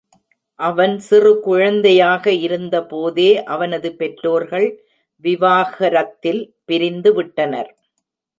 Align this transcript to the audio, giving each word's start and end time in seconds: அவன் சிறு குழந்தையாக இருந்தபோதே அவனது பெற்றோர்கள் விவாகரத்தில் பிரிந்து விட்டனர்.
அவன் 0.59 0.95
சிறு 0.99 1.39
குழந்தையாக 1.39 2.31
இருந்தபோதே 2.47 3.43
அவனது 3.45 3.91
பெற்றோர்கள் 3.95 4.67
விவாகரத்தில் 5.23 6.41
பிரிந்து 6.65 7.13
விட்டனர். 7.13 7.71